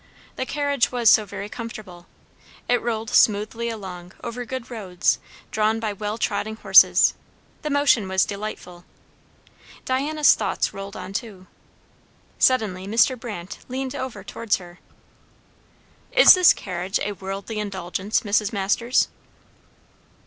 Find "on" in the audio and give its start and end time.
10.95-11.13